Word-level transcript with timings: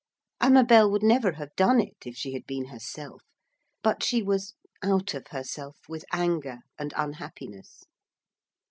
Amabel 0.39 0.89
would 0.89 1.03
never 1.03 1.33
have 1.33 1.55
done 1.55 1.79
it 1.79 1.95
if 2.07 2.17
she 2.17 2.33
had 2.33 2.47
been 2.47 2.69
herself. 2.69 3.21
But 3.83 4.01
she 4.01 4.23
was 4.23 4.55
out 4.81 5.13
of 5.13 5.27
herself 5.27 5.77
with 5.87 6.05
anger 6.11 6.61
and 6.79 6.91
unhappiness. 6.97 7.83